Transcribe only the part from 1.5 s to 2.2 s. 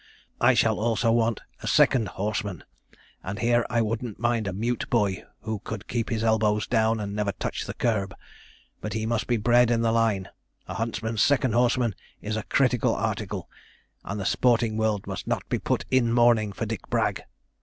a second